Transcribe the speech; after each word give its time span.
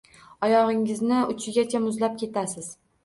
Oyog‘ingizni 0.47 1.19
uchigacha 1.33 1.83
muzlab 1.87 2.17
ketasiz. 2.23 2.73